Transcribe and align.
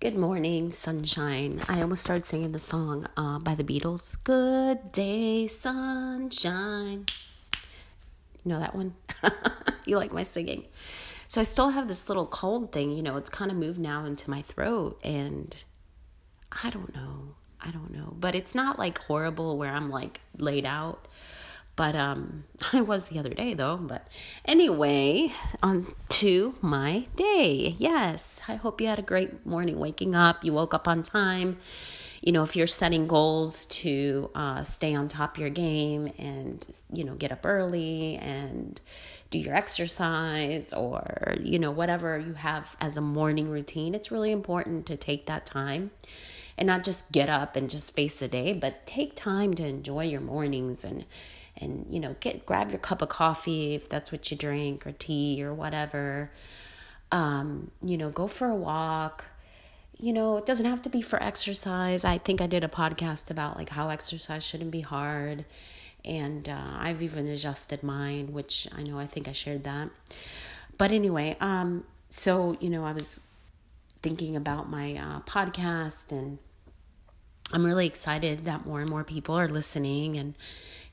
Good 0.00 0.16
morning, 0.16 0.72
sunshine. 0.72 1.60
I 1.68 1.82
almost 1.82 2.02
started 2.02 2.24
singing 2.24 2.52
the 2.52 2.58
song 2.58 3.06
uh, 3.18 3.38
by 3.38 3.54
the 3.54 3.62
Beatles. 3.62 4.16
Good 4.24 4.92
day, 4.92 5.46
sunshine. 5.46 7.04
You 8.42 8.46
know 8.46 8.60
that 8.60 8.74
one? 8.74 8.94
you 9.84 9.98
like 9.98 10.10
my 10.10 10.22
singing. 10.22 10.64
So 11.28 11.42
I 11.42 11.44
still 11.44 11.68
have 11.68 11.86
this 11.86 12.08
little 12.08 12.24
cold 12.24 12.72
thing, 12.72 12.92
you 12.92 13.02
know, 13.02 13.18
it's 13.18 13.28
kind 13.28 13.50
of 13.50 13.58
moved 13.58 13.78
now 13.78 14.06
into 14.06 14.30
my 14.30 14.40
throat. 14.40 14.98
And 15.04 15.54
I 16.50 16.70
don't 16.70 16.94
know. 16.94 17.34
I 17.60 17.70
don't 17.70 17.92
know. 17.92 18.16
But 18.18 18.34
it's 18.34 18.54
not 18.54 18.78
like 18.78 18.96
horrible 19.00 19.58
where 19.58 19.70
I'm 19.70 19.90
like 19.90 20.22
laid 20.38 20.64
out. 20.64 21.08
But 21.80 21.96
um 21.96 22.44
I 22.74 22.82
was 22.82 23.08
the 23.08 23.18
other 23.18 23.32
day 23.32 23.54
though. 23.54 23.78
But 23.78 24.06
anyway, 24.44 25.32
on 25.62 25.94
to 26.10 26.54
my 26.60 27.06
day. 27.16 27.74
Yes. 27.78 28.42
I 28.46 28.56
hope 28.56 28.82
you 28.82 28.86
had 28.86 28.98
a 28.98 29.02
great 29.02 29.46
morning 29.46 29.78
waking 29.78 30.14
up. 30.14 30.44
You 30.44 30.52
woke 30.52 30.74
up 30.74 30.86
on 30.86 31.02
time. 31.02 31.56
You 32.20 32.32
know, 32.32 32.42
if 32.42 32.54
you're 32.54 32.66
setting 32.66 33.06
goals 33.06 33.64
to 33.80 34.30
uh, 34.34 34.62
stay 34.62 34.94
on 34.94 35.08
top 35.08 35.36
of 35.36 35.40
your 35.40 35.48
game 35.48 36.12
and, 36.18 36.66
you 36.92 37.02
know, 37.02 37.14
get 37.14 37.32
up 37.32 37.46
early 37.46 38.16
and 38.16 38.78
do 39.30 39.38
your 39.38 39.54
exercise 39.54 40.74
or, 40.74 41.36
you 41.42 41.58
know, 41.58 41.70
whatever 41.70 42.18
you 42.18 42.34
have 42.34 42.76
as 42.78 42.98
a 42.98 43.00
morning 43.00 43.48
routine, 43.48 43.94
it's 43.94 44.10
really 44.10 44.32
important 44.32 44.84
to 44.84 44.98
take 44.98 45.24
that 45.24 45.46
time 45.46 45.92
and 46.58 46.66
not 46.66 46.84
just 46.84 47.10
get 47.10 47.30
up 47.30 47.56
and 47.56 47.70
just 47.70 47.94
face 47.94 48.18
the 48.18 48.28
day, 48.28 48.52
but 48.52 48.84
take 48.84 49.16
time 49.16 49.54
to 49.54 49.66
enjoy 49.66 50.04
your 50.04 50.20
mornings 50.20 50.84
and 50.84 51.06
and 51.60 51.86
you 51.90 52.00
know 52.00 52.16
get 52.20 52.46
grab 52.46 52.70
your 52.70 52.78
cup 52.78 53.02
of 53.02 53.08
coffee 53.08 53.74
if 53.74 53.88
that's 53.88 54.10
what 54.12 54.30
you 54.30 54.36
drink 54.36 54.86
or 54.86 54.92
tea 54.92 55.42
or 55.42 55.52
whatever. 55.54 56.30
Um 57.12 57.70
you 57.82 57.96
know 57.96 58.10
go 58.10 58.26
for 58.26 58.48
a 58.48 58.54
walk. 58.54 59.26
You 59.98 60.12
know 60.12 60.36
it 60.38 60.46
doesn't 60.46 60.66
have 60.66 60.82
to 60.82 60.88
be 60.88 61.02
for 61.02 61.22
exercise. 61.22 62.04
I 62.04 62.18
think 62.18 62.40
i 62.40 62.46
did 62.46 62.64
a 62.64 62.68
podcast 62.68 63.30
about 63.30 63.56
like 63.56 63.70
how 63.70 63.88
exercise 63.88 64.44
shouldn't 64.44 64.70
be 64.70 64.80
hard. 64.80 65.44
And 66.04 66.48
uh, 66.48 66.76
i've 66.78 67.02
even 67.02 67.26
adjusted 67.26 67.82
mine 67.82 68.32
which 68.32 68.66
i 68.76 68.82
know 68.82 68.98
i 68.98 69.06
think 69.06 69.28
i 69.28 69.32
shared 69.32 69.64
that. 69.64 69.90
But 70.78 70.92
anyway 70.92 71.36
um 71.40 71.84
so 72.08 72.56
you 72.60 72.70
know 72.70 72.84
i 72.84 72.92
was 72.92 73.20
thinking 74.02 74.34
about 74.34 74.70
my 74.70 74.94
uh, 74.94 75.20
podcast 75.20 76.10
and 76.10 76.38
i'm 77.52 77.64
really 77.64 77.86
excited 77.86 78.44
that 78.44 78.66
more 78.66 78.80
and 78.80 78.90
more 78.90 79.04
people 79.04 79.34
are 79.34 79.48
listening 79.48 80.16
and 80.16 80.34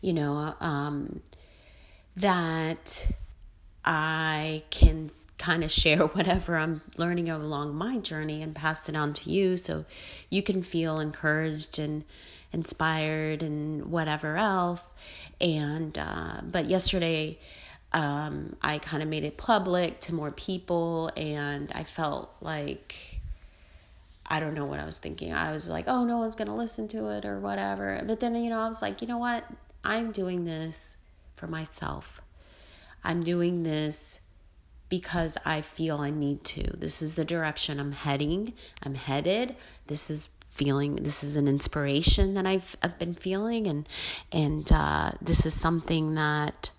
you 0.02 0.14
know, 0.14 0.56
um, 0.60 1.22
that 2.16 3.12
I 3.84 4.64
can 4.70 5.12
kind 5.38 5.64
of 5.64 5.72
share 5.72 6.00
whatever 6.08 6.58
I'm 6.58 6.82
learning 6.98 7.30
along 7.30 7.76
my 7.76 7.98
journey 7.98 8.42
and 8.42 8.56
pass 8.56 8.88
it 8.90 8.96
on 8.96 9.14
to 9.14 9.30
you 9.30 9.58
so 9.58 9.86
you 10.30 10.42
can 10.42 10.62
feel 10.62 11.00
encouraged 11.00 11.80
and 11.80 12.04
inspired 12.52 13.44
and 13.44 13.86
whatever 13.86 14.38
else. 14.38 14.94
And, 15.40 15.98
uh, 15.98 16.42
but 16.44 16.66
yesterday, 16.70 17.40
um, 17.94 18.56
I 18.62 18.80
kind 18.80 19.02
of 19.02 19.10
made 19.10 19.24
it 19.24 19.38
public 19.38 20.00
to 20.02 20.14
more 20.14 20.32
people 20.32 21.12
and 21.16 21.72
I 21.74 21.84
felt 21.84 22.34
like, 22.42 23.17
I 24.28 24.40
don't 24.40 24.54
know 24.54 24.66
what 24.66 24.80
I 24.80 24.86
was 24.86 24.98
thinking. 24.98 25.34
I 25.34 25.52
was 25.52 25.70
like, 25.70 25.86
oh, 25.88 26.04
no 26.04 26.18
one's 26.18 26.36
going 26.36 26.50
to 26.50 26.54
listen 26.54 26.88
to 26.90 27.10
it 27.10 27.26
or 27.26 27.40
whatever. 27.40 28.02
But 28.06 28.20
then, 28.20 28.36
you 28.36 28.50
know, 28.50 28.60
I 28.60 28.68
was 28.68 28.82
like, 28.82 29.02
you 29.02 29.08
know 29.08 29.18
what? 29.18 29.46
I'm 29.84 30.12
doing 30.12 30.44
this 30.44 30.98
for 31.36 31.48
myself. 31.48 32.22
I'm 33.04 33.24
doing 33.24 33.64
this 33.64 34.20
because 34.90 35.38
I 35.46 35.62
feel 35.62 35.98
I 35.98 36.10
need 36.10 36.44
to. 36.46 36.64
This 36.76 37.02
is 37.02 37.16
the 37.16 37.26
direction 37.26 37.80
I'm 37.80 37.94
heading. 37.94 38.54
I'm 38.84 38.96
headed. 38.96 39.56
This 39.88 40.10
is 40.10 40.30
feeling 40.52 40.96
this 40.96 41.24
is 41.24 41.36
an 41.36 41.48
inspiration 41.48 42.34
that 42.34 42.48
I've, 42.48 42.76
I've 42.82 42.98
been 42.98 43.14
feeling 43.14 43.68
and 43.68 43.88
and 44.32 44.70
uh, 44.72 45.12
this 45.22 45.46
is 45.46 45.54
something 45.54 46.16
that 46.16 46.72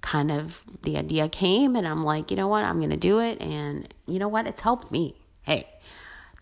kind 0.00 0.32
of 0.32 0.64
the 0.82 0.98
idea 0.98 1.28
came 1.28 1.76
and 1.76 1.86
I'm 1.86 2.02
like, 2.02 2.32
you 2.32 2.36
know 2.36 2.48
what, 2.48 2.64
I'm 2.64 2.80
gonna 2.80 2.96
do 2.96 3.20
it 3.20 3.40
and 3.40 3.92
you 4.06 4.18
know 4.18 4.26
what, 4.26 4.48
it's 4.48 4.62
helped 4.62 4.90
me. 4.90 5.14
Hey, 5.42 5.68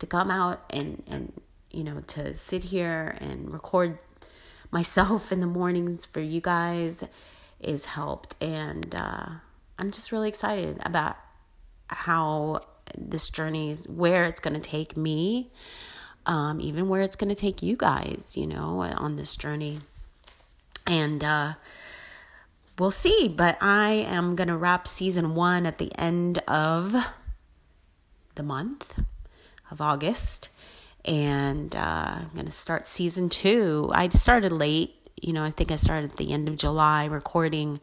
to 0.02 0.06
come 0.06 0.32
out 0.32 0.64
and 0.68 1.00
and 1.06 1.32
you 1.70 1.84
know 1.84 2.00
to 2.00 2.34
sit 2.34 2.64
here 2.64 3.16
and 3.20 3.52
record 3.52 3.98
myself 4.72 5.30
in 5.30 5.38
the 5.38 5.46
mornings 5.46 6.04
for 6.04 6.20
you 6.20 6.40
guys 6.40 7.04
is 7.60 7.86
helped. 7.86 8.34
And 8.42 8.92
uh, 8.94 9.26
I'm 9.78 9.92
just 9.92 10.10
really 10.10 10.28
excited 10.28 10.80
about 10.84 11.16
how 11.86 12.62
this 12.98 13.30
journey 13.30 13.70
is, 13.70 13.86
where 13.86 14.24
it's 14.24 14.40
going 14.40 14.60
to 14.60 14.60
take 14.60 14.96
me, 14.96 15.52
um, 16.26 16.60
even 16.60 16.88
where 16.88 17.02
it's 17.02 17.14
going 17.14 17.28
to 17.28 17.36
take 17.36 17.62
you 17.62 17.76
guys, 17.76 18.34
you 18.36 18.48
know, 18.48 18.80
on 18.80 19.14
this 19.14 19.36
journey. 19.36 19.78
And 20.86 21.22
uh, 21.22 21.54
we'll 22.76 22.90
see. 22.90 23.28
But 23.28 23.56
I 23.60 23.90
am 23.90 24.34
going 24.34 24.48
to 24.48 24.56
wrap 24.56 24.88
season 24.88 25.36
one 25.36 25.64
at 25.64 25.78
the 25.78 25.92
end 25.96 26.38
of 26.48 26.96
the 28.34 28.42
month 28.42 28.98
of 29.72 29.80
August 29.80 30.50
and 31.04 31.74
uh, 31.74 32.18
I'm 32.20 32.30
going 32.34 32.46
to 32.46 32.52
start 32.52 32.84
season 32.84 33.28
two. 33.28 33.90
I 33.92 34.08
started 34.08 34.52
late, 34.52 34.94
you 35.20 35.32
know, 35.32 35.44
I 35.44 35.50
think 35.50 35.72
I 35.72 35.76
started 35.76 36.12
at 36.12 36.16
the 36.16 36.32
end 36.32 36.48
of 36.48 36.56
July 36.56 37.06
recording, 37.06 37.80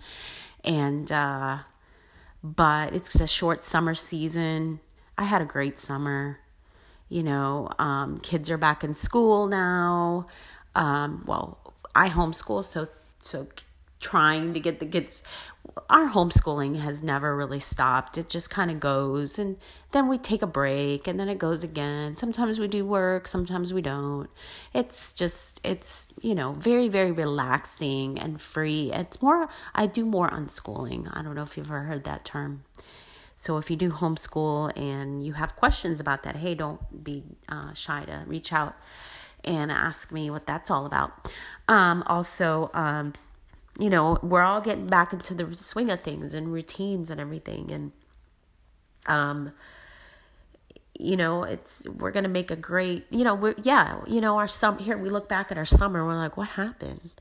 and 0.64 1.12
uh, 1.12 1.60
but 2.44 2.94
it's 2.94 3.16
a 3.16 3.28
short 3.28 3.66
summer 3.66 3.96
season. 3.96 4.80
I 5.18 5.24
had 5.26 5.42
a 5.42 5.46
great 5.46 5.80
summer. 5.80 6.40
You 7.10 7.24
know, 7.24 7.70
um, 7.80 8.20
kids 8.20 8.52
are 8.52 8.58
back 8.58 8.84
in 8.84 8.96
school 8.96 9.48
now. 9.48 10.28
Um, 10.76 11.24
well, 11.26 11.74
I 11.96 12.10
homeschool, 12.10 12.64
so 12.64 12.88
so 13.18 13.48
trying 14.00 14.54
to 14.54 14.60
get 14.60 14.80
the 14.80 14.86
kids 14.86 15.24
our 15.90 16.10
homeschooling 16.10 16.80
has 16.80 17.02
never 17.04 17.36
really 17.36 17.60
stopped. 17.60 18.18
It 18.18 18.30
just 18.30 18.50
kind 18.50 18.72
of 18.72 18.80
goes 18.80 19.38
and 19.38 19.58
then 19.92 20.08
we 20.08 20.18
take 20.18 20.42
a 20.42 20.48
break 20.48 21.08
and 21.08 21.20
then 21.20 21.30
it 21.30 21.38
goes 21.38 21.64
again. 21.64 22.16
Sometimes 22.16 22.60
we 22.60 22.68
do 22.68 22.86
work 22.86 23.28
sometimes 23.28 23.74
we 23.74 23.82
don't. 23.82 24.30
It's 24.74 25.14
just 25.14 25.60
it's 25.64 26.08
you 26.22 26.36
know 26.36 26.54
very 26.54 26.88
very 26.88 27.12
relaxing 27.12 28.20
and 28.20 28.42
free. 28.42 28.92
It's 28.94 29.22
more 29.22 29.48
i 29.76 29.86
do 29.86 30.06
more 30.06 30.30
unschooling. 30.30 31.10
I 31.16 31.22
don't 31.22 31.36
know 31.36 31.44
if 31.44 31.58
you've 31.58 31.70
ever 31.70 31.82
heard 31.84 32.04
that 32.06 32.26
term. 32.26 32.64
So 33.36 33.58
if 33.58 33.70
you 33.70 33.78
do 33.78 33.92
homeschool 33.92 34.78
and 34.78 35.24
you 35.24 35.34
have 35.34 35.56
questions 35.56 36.00
about 36.00 36.24
that 36.24 36.38
hey 36.38 36.56
don't 36.56 37.04
be 37.04 37.24
uh, 37.48 37.74
shy 37.74 38.04
to 38.06 38.24
reach 38.28 38.52
out 38.52 38.76
and 39.46 39.72
ask 39.72 40.12
me 40.12 40.30
what 40.30 40.46
that's 40.46 40.70
all 40.70 40.86
about. 40.86 41.32
Um, 41.68 42.04
also 42.08 42.70
um, 42.74 43.14
you 43.80 43.90
know, 43.90 44.20
we're 44.22 44.42
all 44.42 44.62
getting 44.62 44.88
back 44.88 45.14
into 45.14 45.34
the 45.34 45.56
swing 45.56 45.90
of 45.90 46.02
things 46.02 46.36
and 46.36 46.52
routines 46.52 47.10
and 47.10 47.20
everything. 47.20 47.72
And, 47.72 47.92
um, 49.08 49.54
you 51.00 51.16
know, 51.16 51.44
it's, 51.44 51.88
we're 51.88 52.12
going 52.12 52.24
to 52.24 52.30
make 52.30 52.52
a 52.52 52.58
great, 52.58 53.06
you 53.10 53.24
know, 53.24 53.34
we're, 53.34 53.56
yeah, 53.64 54.02
you 54.06 54.20
know, 54.20 54.38
our 54.38 54.50
summer 54.50 54.82
here, 54.82 54.98
we 54.98 55.10
look 55.10 55.30
back 55.30 55.50
at 55.50 55.58
our 55.58 55.66
summer, 55.66 56.06
we're 56.06 56.16
like, 56.16 56.36
what 56.36 56.50
happened? 56.50 57.12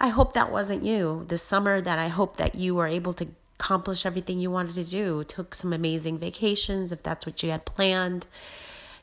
I 0.00 0.08
hope 0.08 0.32
that 0.32 0.50
wasn't 0.50 0.82
you. 0.82 1.26
The 1.28 1.38
summer 1.38 1.80
that 1.80 1.98
I 1.98 2.08
hope 2.08 2.36
that 2.38 2.56
you 2.56 2.74
were 2.74 2.88
able 2.88 3.12
to 3.14 3.28
accomplish 3.54 4.04
everything 4.04 4.40
you 4.40 4.50
wanted 4.50 4.74
to 4.74 4.84
do, 4.84 5.22
took 5.22 5.54
some 5.54 5.72
amazing 5.72 6.18
vacations 6.18 6.90
if 6.90 7.02
that's 7.02 7.26
what 7.26 7.42
you 7.42 7.50
had 7.50 7.64
planned, 7.66 8.26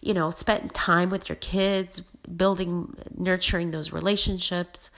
you 0.01 0.13
know, 0.13 0.31
spent 0.31 0.73
time 0.73 1.09
with 1.09 1.29
your 1.29 1.35
kids, 1.37 2.01
building, 2.35 2.95
nurturing 3.15 3.71
those 3.71 3.91
relationships, 3.91 4.89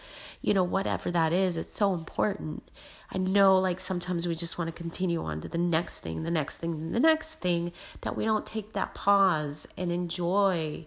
you 0.42 0.54
know, 0.54 0.64
whatever 0.64 1.12
that 1.12 1.34
is, 1.34 1.58
it's 1.58 1.76
so 1.76 1.94
important. 1.94 2.64
I 3.12 3.18
know, 3.18 3.60
like, 3.60 3.80
sometimes 3.80 4.28
we 4.28 4.36
just 4.36 4.58
want 4.58 4.70
to 4.70 4.72
continue 4.72 5.24
on 5.24 5.42
to 5.42 5.48
the 5.48 5.58
next 5.58 6.00
thing, 6.00 6.24
the 6.24 6.32
next 6.32 6.58
thing, 6.58 6.92
the 6.92 7.00
next 7.00 7.36
thing, 7.36 7.72
that 8.02 8.16
we 8.16 8.26
don't 8.26 8.46
take 8.46 8.74
that 8.74 8.94
pause 8.94 9.68
and 9.78 9.92
enjoy 9.92 10.86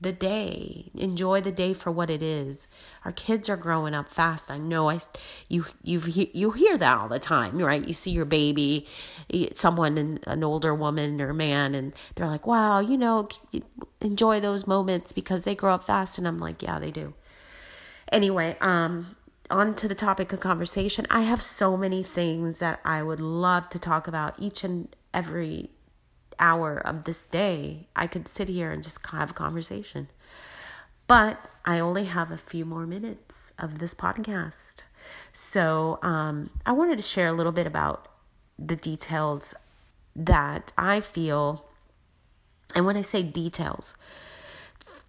the 0.00 0.12
day. 0.12 0.90
Enjoy 0.94 1.40
the 1.40 1.52
day 1.52 1.74
for 1.74 1.90
what 1.90 2.08
it 2.08 2.22
is. 2.22 2.68
Our 3.04 3.12
kids 3.12 3.48
are 3.48 3.56
growing 3.56 3.94
up 3.94 4.08
fast. 4.08 4.50
I 4.50 4.58
know. 4.58 4.88
I 4.88 4.98
you 5.48 5.66
you 5.82 6.00
you 6.32 6.50
hear 6.52 6.78
that 6.78 6.98
all 6.98 7.08
the 7.08 7.18
time, 7.18 7.58
right? 7.58 7.86
You 7.86 7.92
see 7.92 8.10
your 8.10 8.24
baby, 8.24 8.86
someone, 9.54 10.18
an 10.26 10.42
older 10.42 10.74
woman 10.74 11.20
or 11.20 11.34
man, 11.34 11.74
and 11.74 11.92
they're 12.14 12.26
like, 12.26 12.46
"Wow, 12.46 12.80
you 12.80 12.96
know, 12.96 13.28
enjoy 14.00 14.40
those 14.40 14.66
moments 14.66 15.12
because 15.12 15.44
they 15.44 15.54
grow 15.54 15.74
up 15.74 15.84
fast." 15.84 16.18
And 16.18 16.26
I'm 16.26 16.38
like, 16.38 16.62
"Yeah, 16.62 16.78
they 16.78 16.90
do." 16.90 17.14
Anyway, 18.10 18.56
um, 18.60 19.16
on 19.50 19.74
to 19.74 19.88
the 19.88 19.94
topic 19.94 20.32
of 20.32 20.40
conversation. 20.40 21.06
I 21.10 21.22
have 21.22 21.42
so 21.42 21.76
many 21.76 22.02
things 22.02 22.58
that 22.58 22.80
I 22.84 23.02
would 23.02 23.20
love 23.20 23.68
to 23.70 23.78
talk 23.78 24.08
about 24.08 24.34
each 24.38 24.64
and 24.64 24.94
every 25.12 25.70
hour 26.40 26.78
of 26.78 27.04
this 27.04 27.26
day, 27.26 27.86
I 27.94 28.06
could 28.06 28.26
sit 28.26 28.48
here 28.48 28.72
and 28.72 28.82
just 28.82 29.06
have 29.06 29.30
a 29.30 29.34
conversation. 29.34 30.08
But 31.06 31.48
I 31.64 31.78
only 31.80 32.04
have 32.04 32.30
a 32.30 32.36
few 32.36 32.64
more 32.64 32.86
minutes 32.86 33.52
of 33.58 33.78
this 33.78 33.94
podcast. 33.94 34.84
So 35.32 35.98
um, 36.02 36.50
I 36.64 36.72
wanted 36.72 36.96
to 36.96 37.02
share 37.02 37.28
a 37.28 37.32
little 37.32 37.52
bit 37.52 37.66
about 37.66 38.08
the 38.58 38.76
details 38.76 39.54
that 40.16 40.72
I 40.78 41.00
feel. 41.00 41.66
And 42.74 42.86
when 42.86 42.96
I 42.96 43.00
say 43.00 43.22
details, 43.22 43.96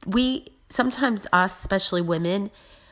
we 0.05 0.47
sometimes, 0.69 1.27
us, 1.31 1.59
especially 1.59 2.01
women, 2.01 2.49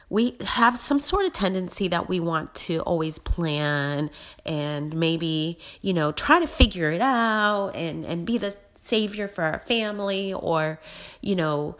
we 0.10 0.36
have 0.42 0.78
some 0.78 1.00
sort 1.00 1.26
of 1.26 1.34
tendency 1.34 1.88
that 1.88 2.10
we 2.10 2.20
want 2.20 2.54
to 2.56 2.80
always 2.82 3.20
plan 3.20 4.10
and 4.46 4.94
maybe, 4.94 5.60
you 5.82 5.94
know, 5.94 6.12
try 6.12 6.40
to 6.40 6.48
figure 6.48 6.92
it 6.92 7.02
out 7.02 7.72
and, 7.76 8.06
and 8.06 8.26
be 8.26 8.38
the 8.38 8.56
savior 8.74 9.28
for 9.28 9.44
our 9.44 9.60
family 9.60 10.34
or, 10.34 10.80
you 11.22 11.36
know, 11.36 11.78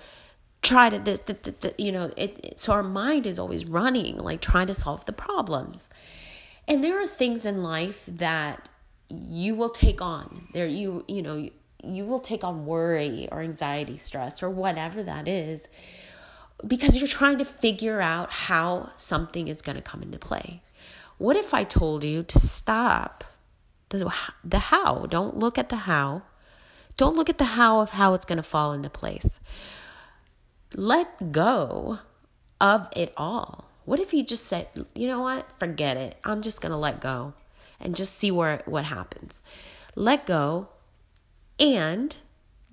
try 0.62 0.90
to 0.90 1.00
this, 1.00 1.22
you 1.78 1.92
know, 1.92 2.12
it, 2.18 2.40
it, 2.44 2.60
so 2.62 2.74
our 2.74 2.84
mind 2.84 3.26
is 3.26 3.40
always 3.40 3.66
running, 3.66 4.18
like 4.18 4.42
trying 4.42 4.68
to 4.68 4.74
solve 4.74 5.06
the 5.06 5.14
problems. 5.14 5.90
And 6.68 6.84
there 6.84 7.02
are 7.02 7.08
things 7.08 7.48
in 7.48 7.64
life 7.64 8.06
that 8.08 8.70
you 9.10 9.56
will 9.56 9.70
take 9.70 10.02
on. 10.02 10.48
There, 10.54 10.68
you, 10.68 11.04
you 11.08 11.24
know, 11.24 11.50
you 11.84 12.06
will 12.06 12.20
take 12.20 12.44
on 12.44 12.68
worry 12.68 13.28
or 13.32 13.42
anxiety, 13.42 13.98
stress, 13.98 14.44
or 14.44 14.52
whatever 14.52 15.02
that 15.02 15.28
is 15.28 15.68
because 16.66 16.98
you're 16.98 17.08
trying 17.08 17.38
to 17.38 17.46
figure 17.46 18.02
out 18.02 18.32
how 18.32 18.92
something 18.98 19.48
is 19.48 19.62
going 19.62 19.76
to 19.76 19.82
come 19.82 20.02
into 20.02 20.20
play. 20.20 20.62
What 21.18 21.36
if 21.36 21.54
I 21.54 21.64
told 21.64 22.04
you 22.04 22.24
to 22.24 22.40
stop 22.40 23.24
the, 23.90 24.12
the 24.44 24.60
how? 24.60 25.06
Don't 25.06 25.38
look 25.38 25.58
at 25.58 25.70
the 25.70 25.78
how. 25.78 26.24
Don't 26.98 27.16
look 27.16 27.30
at 27.30 27.38
the 27.38 27.46
how 27.46 27.80
of 27.80 27.92
how 27.92 28.14
it's 28.14 28.26
going 28.26 28.38
to 28.38 28.44
fall 28.44 28.74
into 28.74 28.90
place. 28.90 29.40
Let 30.76 31.32
go 31.32 32.00
of 32.60 32.90
it 32.96 33.14
all. 33.18 33.70
What 33.86 34.00
if 34.00 34.14
you 34.14 34.24
just 34.24 34.46
said, 34.46 34.68
you 34.94 35.08
know 35.08 35.22
what? 35.22 35.50
Forget 35.58 35.98
it. 35.98 36.18
I'm 36.24 36.42
just 36.42 36.62
going 36.62 36.72
to 36.72 36.78
let 36.78 37.00
go 37.00 37.34
and 37.80 37.96
just 37.96 38.16
see 38.16 38.32
where 38.32 38.62
what 38.66 38.86
happens. 38.86 39.42
Let 39.96 40.26
go 40.26 40.68
and 41.60 42.16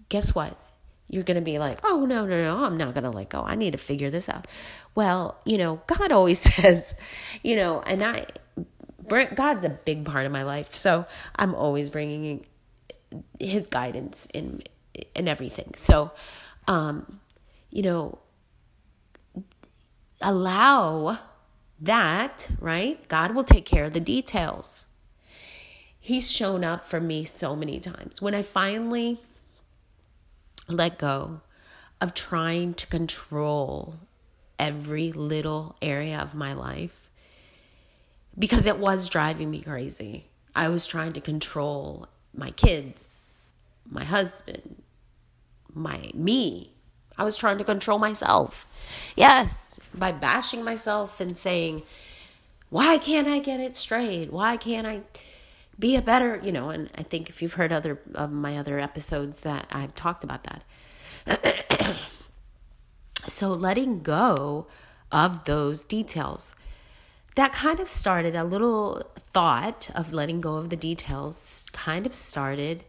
guess 0.09 0.35
what? 0.35 0.59
You're 1.09 1.23
going 1.23 1.37
to 1.37 1.41
be 1.41 1.59
like, 1.59 1.79
oh, 1.85 2.05
no, 2.05 2.27
no, 2.27 2.43
no, 2.43 2.65
I'm 2.65 2.77
not 2.77 2.95
going 2.95 3.05
to 3.05 3.11
let 3.11 3.29
go. 3.29 3.43
I 3.43 3.55
need 3.55 3.73
to 3.73 3.79
figure 3.79 4.11
this 4.11 4.29
out. 4.29 4.47
Well, 4.95 5.39
you 5.45 5.59
know, 5.59 5.81
God 5.87 6.13
always 6.13 6.41
says, 6.41 6.95
you 7.43 7.57
know, 7.57 7.83
and 7.83 8.03
I, 8.03 8.27
God's 9.09 9.65
a 9.65 9.71
big 9.71 10.05
part 10.05 10.27
of 10.27 10.33
my 10.33 10.43
life. 10.43 10.75
So 10.75 11.07
I'm 11.37 11.55
always 11.55 11.91
bringing 11.91 12.47
his 13.39 13.69
guidance 13.69 14.27
in, 14.35 14.63
in 15.15 15.29
everything. 15.29 15.75
So, 15.77 16.11
um, 16.67 17.21
you 17.71 17.83
know, 17.83 18.19
allow 20.21 21.19
that, 21.81 22.51
right? 22.61 23.07
God 23.09 23.35
will 23.35 23.45
take 23.45 23.65
care 23.65 23.85
of 23.85 23.93
the 23.93 24.01
details. 24.01 24.87
He's 25.99 26.31
shown 26.31 26.65
up 26.65 26.87
for 26.87 27.01
me 27.01 27.25
so 27.25 27.55
many 27.55 27.79
times. 27.79 28.23
When 28.23 28.35
I 28.35 28.43
finally 28.43 29.21
let 30.69 30.99
go 30.99 31.41
of 32.01 32.15
trying 32.15 32.75
to 32.75 32.87
control 32.87 33.97
every 34.59 35.13
little 35.13 35.77
area 35.81 36.19
of 36.19 36.35
my 36.35 36.53
life 36.53 37.11
because 38.39 38.67
it 38.67 38.79
was 38.79 39.09
driving 39.09 39.51
me 39.51 39.63
crazy. 39.63 40.27
I 40.55 40.69
was 40.69 40.87
trying 40.87 41.13
to 41.15 41.21
control 41.21 42.09
my 42.35 42.51
kids, 42.51 43.33
my 43.89 44.05
husband, 44.05 44.83
my 45.73 46.11
me. 46.15 46.73
I 47.19 47.25
was 47.25 47.37
trying 47.37 47.59
to 47.59 47.65
control 47.65 47.99
myself. 47.99 48.67
Yes, 49.17 49.81
by 49.95 50.13
bashing 50.13 50.63
myself 50.65 51.21
and 51.21 51.39
saying, 51.39 51.83
"Why 52.69 52.99
can't 52.99 53.29
I 53.29 53.39
get 53.39 53.61
it 53.61 53.75
straight? 53.77 54.31
Why 54.31 54.57
can't 54.57 54.87
I 54.87 55.03
be 55.79 55.97
a 55.97 56.03
better, 56.03 56.41
you 56.43 56.53
know, 56.53 56.71
and 56.71 56.91
I 56.97 57.03
think 57.03 57.29
if 57.29 57.43
you've 57.43 57.55
heard 57.55 57.73
other 57.73 58.01
of 58.15 58.33
my 58.33 58.57
other 58.57 58.79
episodes 58.79 59.43
that 59.43 59.67
I've 59.71 59.95
talked 59.95 60.25
about 60.25 60.45
that. 60.45 61.97
so 63.27 63.49
letting 63.51 64.01
go 64.03 64.67
of 65.13 65.45
those 65.45 65.85
details. 65.85 66.55
That 67.35 67.53
kind 67.53 67.81
of 67.81 67.89
started 67.89 68.35
that 68.35 68.49
little 68.49 69.03
thought 69.19 69.91
of 69.95 70.13
letting 70.13 70.41
go 70.41 70.57
of 70.57 70.71
the 70.71 70.77
details 70.77 71.67
kind 71.73 72.07
of 72.07 72.15
started 72.15 72.85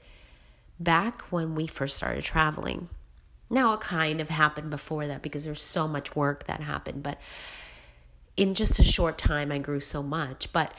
back 0.79 1.21
when 1.23 1.55
we 1.55 1.67
first 1.67 1.97
started 1.97 2.23
traveling. 2.23 2.87
Now 3.49 3.73
it 3.73 3.81
kind 3.81 4.21
of 4.21 4.29
happened 4.29 4.69
before 4.69 5.07
that 5.07 5.21
because 5.21 5.45
there's 5.45 5.61
so 5.61 5.87
much 5.87 6.15
work 6.15 6.45
that 6.45 6.61
happened, 6.61 7.03
but 7.03 7.19
in 8.37 8.53
just 8.53 8.79
a 8.79 8.83
short 8.83 9.17
time 9.17 9.51
I 9.51 9.57
grew 9.57 9.79
so 9.79 10.01
much. 10.03 10.51
But 10.53 10.73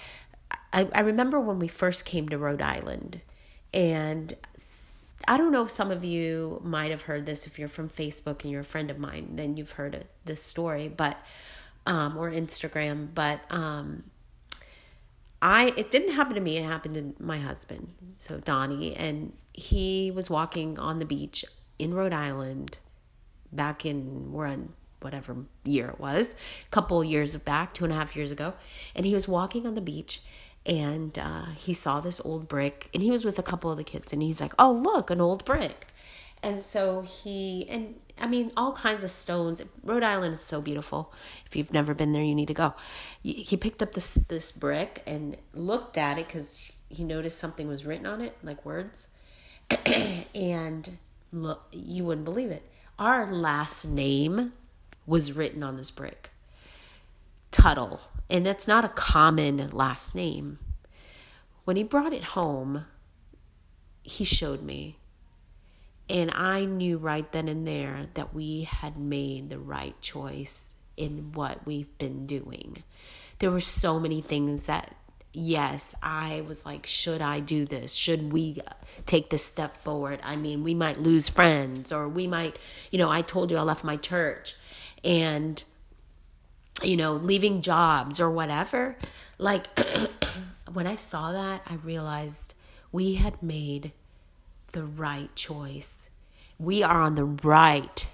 I, 0.73 0.89
I 0.95 1.01
remember 1.01 1.41
when 1.41 1.59
we 1.59 1.69
first 1.69 2.05
came 2.05 2.29
to 2.29 2.39
Rhode 2.39 2.63
Island, 2.63 3.23
and 3.73 4.35
I 5.27 5.37
don't 5.37 5.53
know 5.53 5.63
if 5.63 5.71
some 5.71 5.91
of 5.91 6.05
you 6.05 6.61
might 6.65 6.91
have 6.91 7.03
heard 7.03 7.27
this 7.27 7.47
if 7.47 7.59
you're 7.59 7.69
from 7.69 7.89
Facebook 7.89 8.43
and 8.43 8.53
you're 8.53 8.63
a 8.63 8.65
friend 8.65 8.91
of 8.91 8.99
mine, 8.99 9.37
then 9.37 9.57
you've 9.57 9.73
heard 9.73 10.07
this 10.25 10.43
story, 10.43 10.89
but 10.89 11.19
um, 11.87 12.17
or 12.17 12.31
Instagram, 12.31 13.09
but 13.15 13.41
um, 13.51 14.05
I 15.41 15.73
it 15.77 15.91
didn't 15.91 16.13
happen 16.13 16.35
to 16.35 16.41
me. 16.41 16.59
It 16.59 16.65
happened 16.65 16.95
to 16.95 17.23
my 17.23 17.39
husband, 17.39 17.89
so 18.17 18.39
Donnie, 18.39 18.95
and 18.95 19.33
he 19.55 20.11
was 20.11 20.29
walking 20.29 20.79
on 20.79 20.99
the 20.99 21.05
beach 21.05 21.45
in 21.79 21.95
Rhode 21.95 22.13
Island 22.13 22.79
back 23.53 23.87
in 23.87 24.33
we're 24.33 24.47
whatever 25.01 25.37
year 25.65 25.89
it 25.89 26.01
was, 26.01 26.35
a 26.35 26.71
couple 26.71 27.03
years 27.05 27.37
back, 27.37 27.73
two 27.73 27.85
and 27.85 27.93
a 27.93 27.97
half 27.97 28.17
years 28.17 28.31
ago, 28.31 28.55
and 28.95 29.07
he 29.07 29.15
was 29.15 29.29
walking 29.29 29.67
on 29.67 29.75
the 29.75 29.81
beach 29.81 30.23
and 30.69 31.19
uh, 31.19 31.47
he 31.57 31.73
saw 31.73 32.01
this 32.01 32.21
old 32.25 32.47
brick 32.47 32.91
and 32.93 33.03
he 33.03 33.11
was 33.11 33.25
with 33.25 33.39
a 33.39 33.43
couple 33.43 33.71
of 33.71 33.79
the 33.79 33.85
kids 33.85 34.13
and 34.13 34.23
he's 34.23 34.41
like 34.41 34.53
oh 34.59 34.71
look 34.71 35.11
an 35.11 35.21
old 35.21 35.45
brick. 35.45 35.87
And 36.41 36.61
so 36.61 37.01
he 37.03 37.67
and 37.69 37.97
i 38.21 38.27
mean 38.27 38.53
all 38.57 38.73
kinds 38.73 39.03
of 39.03 39.11
stones. 39.11 39.63
Rhode 39.83 40.03
island 40.03 40.35
is 40.35 40.41
so 40.41 40.61
beautiful. 40.61 41.13
If 41.47 41.57
you've 41.57 41.73
never 41.73 41.95
been 41.95 42.13
there 42.13 42.23
you 42.23 42.35
need 42.35 42.49
to 42.49 42.55
go. 42.55 42.75
He 43.23 43.57
picked 43.57 43.83
up 43.83 43.95
this 43.95 44.15
this 44.15 44.53
brick 44.53 45.03
and 45.07 45.37
looked 45.55 45.97
at 45.97 46.19
it 46.19 46.27
because 46.27 46.73
he 46.91 47.03
noticed 47.05 47.39
something 47.39 47.67
was 47.67 47.85
written 47.87 48.07
on 48.07 48.21
it 48.21 48.37
like 48.43 48.65
words. 48.65 49.09
And 50.35 50.99
look 51.33 51.67
you 51.73 52.05
wouldn't 52.05 52.27
believe 52.27 52.51
it. 52.51 52.71
Our 52.99 53.27
last 53.33 53.87
name 53.87 54.53
was 55.09 55.33
written 55.33 55.65
on 55.65 55.77
this 55.77 55.91
brick 55.91 56.31
tuttle 57.51 58.01
and 58.31 58.45
that's 58.45 58.69
not 58.69 58.85
a 58.85 58.89
common 58.89 59.71
last 59.71 60.15
name. 60.15 60.59
When 61.65 61.77
he 61.77 61.83
brought 61.83 62.13
it 62.13 62.25
home, 62.25 62.85
he 64.03 64.25
showed 64.25 64.63
me. 64.63 64.97
And 66.11 66.31
I 66.33 66.65
knew 66.65 66.97
right 66.97 67.31
then 67.33 67.49
and 67.49 67.67
there 67.67 68.07
that 68.15 68.35
we 68.35 68.63
had 68.63 68.97
made 68.97 69.51
the 69.51 69.59
right 69.59 69.99
choice 70.01 70.77
in 70.97 71.33
what 71.33 71.67
we've 71.67 71.97
been 71.99 72.27
doing. 72.27 72.83
There 73.39 73.51
were 73.51 73.61
so 73.61 74.01
many 74.01 74.21
things 74.21 74.67
that, 74.67 74.95
yes, 75.33 75.95
I 76.03 76.43
was 76.47 76.65
like, 76.65 76.87
should 76.87 77.21
I 77.21 77.41
do 77.41 77.67
this? 77.67 77.93
Should 77.93 78.33
we 78.33 78.61
take 79.07 79.31
this 79.31 79.45
step 79.45 79.77
forward? 79.77 80.21
I 80.23 80.37
mean, 80.37 80.65
we 80.65 80.75
might 80.75 81.01
lose 81.01 81.29
friends, 81.29 81.93
or 81.93 82.09
we 82.09 82.27
might, 82.27 82.57
you 82.91 82.99
know, 82.99 83.11
I 83.11 83.23
told 83.23 83.51
you 83.51 83.59
I 83.59 83.63
left 83.63 83.85
my 83.85 83.97
church. 83.97 84.57
And 85.05 85.63
you 86.83 86.97
know, 86.97 87.13
leaving 87.13 87.61
jobs 87.61 88.21
or 88.21 88.31
whatever. 88.31 88.97
Like, 89.39 89.67
when 90.73 90.87
I 90.87 90.95
saw 90.95 91.33
that, 91.33 91.63
I 91.67 91.75
realized 91.75 92.55
we 92.93 93.15
had 93.15 93.43
made 93.43 93.93
the 94.73 94.85
right 94.85 95.35
choice. 95.35 96.11
We 96.59 96.83
are 96.83 97.01
on 97.01 97.15
the 97.15 97.25
right, 97.25 98.09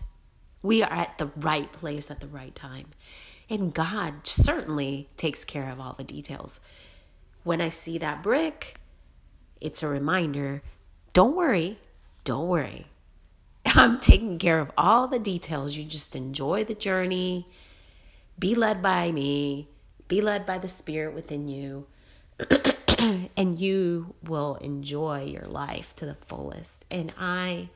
we 0.63 0.83
are 0.83 0.93
at 0.93 1.19
the 1.19 1.31
right 1.37 1.71
place 1.73 2.11
at 2.11 2.21
the 2.21 2.27
right 2.27 2.55
time. 2.55 2.89
And 3.51 3.75
God 3.75 4.27
certainly 4.27 5.09
takes 5.17 5.45
care 5.45 5.71
of 5.71 5.79
all 5.79 5.93
the 5.93 6.05
details. 6.05 6.61
When 7.43 7.61
I 7.61 7.69
see 7.69 7.99
that 7.99 8.23
brick, 8.23 8.77
it's 9.61 9.83
a 9.83 9.89
reminder 9.89 10.63
don't 11.13 11.37
worry, 11.37 11.79
don't 12.25 12.49
worry. 12.49 12.87
I'm 13.75 13.99
taking 13.99 14.39
care 14.39 14.61
of 14.61 14.71
all 14.79 15.09
the 15.09 15.19
details. 15.19 15.77
You 15.77 15.85
just 15.85 16.15
enjoy 16.15 16.65
the 16.65 16.75
journey. 16.75 17.49
Be 18.39 18.55
led 18.55 18.83
by 18.83 19.11
me. 19.11 19.69
Be 20.07 20.21
led 20.21 20.47
by 20.47 20.59
the 20.59 20.69
spirit 20.69 21.15
within 21.15 21.49
you. 21.49 21.87
and 23.37 23.59
you 23.59 24.15
will 24.23 24.57
enjoy 24.57 25.25
your 25.25 25.47
life 25.47 25.95
to 25.97 26.07
the 26.07 26.15
fullest. 26.15 26.85
And 26.91 27.13
I 27.19 27.69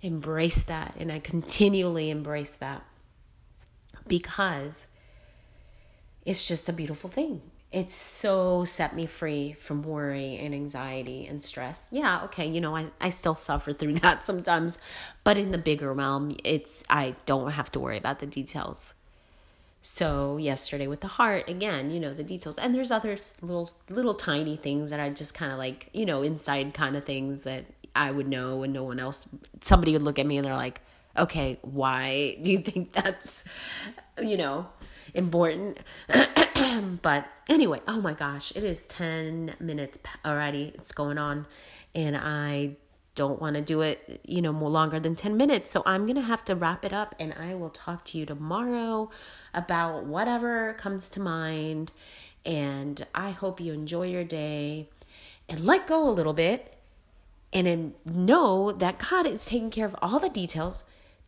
embrace 0.00 0.62
that 0.64 0.94
and 0.98 1.12
I 1.12 1.18
continually 1.18 2.10
embrace 2.10 2.56
that 2.56 2.84
because 4.06 4.88
it's 6.24 6.46
just 6.46 6.68
a 6.68 6.72
beautiful 6.72 7.10
thing. 7.10 7.42
It's 7.72 7.94
so 7.94 8.64
set 8.64 8.94
me 8.94 9.06
free 9.06 9.54
from 9.54 9.82
worry 9.82 10.36
and 10.36 10.54
anxiety 10.54 11.26
and 11.26 11.42
stress. 11.42 11.88
Yeah, 11.90 12.22
okay, 12.24 12.46
you 12.46 12.60
know, 12.60 12.76
I, 12.76 12.86
I 13.00 13.08
still 13.08 13.36
suffer 13.36 13.72
through 13.72 13.94
that 14.00 14.24
sometimes, 14.24 14.78
but 15.24 15.38
in 15.38 15.52
the 15.52 15.58
bigger 15.58 15.92
realm, 15.92 16.36
it's 16.44 16.84
I 16.90 17.16
don't 17.26 17.50
have 17.52 17.70
to 17.72 17.80
worry 17.80 17.96
about 17.96 18.18
the 18.18 18.26
details. 18.26 18.94
So 19.80 20.36
yesterday 20.36 20.86
with 20.86 21.00
the 21.00 21.08
heart, 21.08 21.48
again, 21.48 21.90
you 21.90 21.98
know, 21.98 22.14
the 22.14 22.22
details. 22.22 22.56
And 22.56 22.74
there's 22.74 22.92
other 22.92 23.18
little 23.40 23.70
little 23.90 24.14
tiny 24.14 24.56
things 24.56 24.90
that 24.90 25.00
I 25.00 25.10
just 25.10 25.34
kind 25.34 25.50
of 25.50 25.58
like, 25.58 25.88
you 25.92 26.06
know, 26.06 26.22
inside 26.22 26.72
kind 26.74 26.96
of 26.96 27.04
things 27.04 27.44
that 27.44 27.64
I 27.96 28.10
would 28.12 28.28
know 28.28 28.62
and 28.62 28.72
no 28.72 28.84
one 28.84 29.00
else 29.00 29.28
somebody 29.60 29.92
would 29.92 30.02
look 30.02 30.18
at 30.18 30.26
me 30.26 30.36
and 30.38 30.46
they're 30.46 30.54
like, 30.54 30.80
"Okay, 31.18 31.58
why 31.62 32.38
do 32.42 32.52
you 32.52 32.58
think 32.68 32.92
that's 32.92 33.44
you 34.22 34.36
know, 34.36 34.68
important. 35.14 35.78
but 37.02 37.26
anyway, 37.48 37.80
oh 37.86 38.00
my 38.00 38.14
gosh, 38.14 38.54
it 38.56 38.64
is 38.64 38.82
10 38.82 39.56
minutes 39.60 39.98
already. 40.24 40.72
It's 40.74 40.92
going 40.92 41.18
on. 41.18 41.46
And 41.94 42.16
I 42.16 42.76
don't 43.14 43.40
want 43.40 43.56
to 43.56 43.62
do 43.62 43.82
it, 43.82 44.20
you 44.24 44.40
know, 44.40 44.52
more 44.52 44.70
longer 44.70 44.98
than 44.98 45.14
10 45.14 45.36
minutes. 45.36 45.70
So 45.70 45.82
I'm 45.84 46.06
going 46.06 46.16
to 46.16 46.22
have 46.22 46.44
to 46.46 46.56
wrap 46.56 46.84
it 46.84 46.92
up 46.92 47.14
and 47.18 47.34
I 47.34 47.54
will 47.54 47.70
talk 47.70 48.04
to 48.06 48.18
you 48.18 48.24
tomorrow 48.24 49.10
about 49.52 50.04
whatever 50.04 50.74
comes 50.74 51.08
to 51.10 51.20
mind. 51.20 51.92
And 52.44 53.06
I 53.14 53.30
hope 53.30 53.60
you 53.60 53.72
enjoy 53.72 54.06
your 54.06 54.24
day 54.24 54.88
and 55.48 55.60
let 55.60 55.86
go 55.86 56.08
a 56.08 56.10
little 56.10 56.32
bit 56.32 56.78
and 57.52 57.66
then 57.66 57.94
know 58.06 58.72
that 58.72 58.98
God 58.98 59.26
is 59.26 59.44
taking 59.44 59.70
care 59.70 59.84
of 59.84 59.94
all 60.00 60.18
the 60.18 60.30
details. 60.30 60.84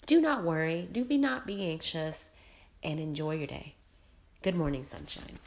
Do 0.06 0.20
not 0.20 0.42
worry. 0.42 0.88
Do 0.90 1.04
be 1.04 1.18
not 1.18 1.46
be 1.46 1.68
anxious 1.68 2.28
and 2.84 3.00
enjoy 3.00 3.36
your 3.36 3.46
day. 3.46 3.74
Good 4.42 4.54
morning, 4.54 4.84
sunshine. 4.84 5.38